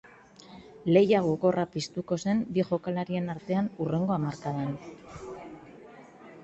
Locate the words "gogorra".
1.25-1.65